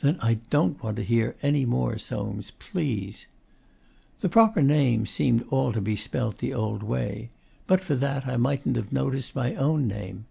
[0.00, 3.28] 'Then I don't want to hear any more, Soames, please.'
[4.18, 7.30] 'The proper names seemed all to be spelt in the old way.
[7.68, 10.24] But for that, I mightn't have noticed my own name.